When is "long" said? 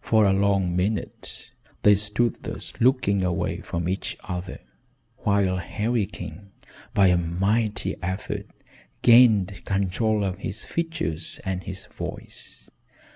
0.32-0.74